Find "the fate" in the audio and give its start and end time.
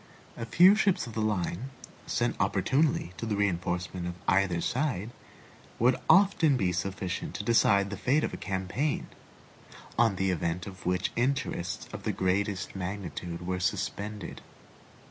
7.91-8.23